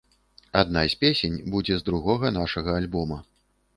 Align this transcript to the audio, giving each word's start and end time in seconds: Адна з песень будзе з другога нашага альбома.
Адна 0.61 0.81
з 0.93 0.97
песень 1.03 1.37
будзе 1.55 1.77
з 1.81 1.87
другога 1.91 2.35
нашага 2.39 2.71
альбома. 2.81 3.23